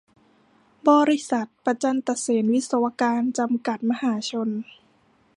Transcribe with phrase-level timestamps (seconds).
[0.87, 4.49] บริษัท ประจันตะเสนวิศวการ จำกัด มหาชน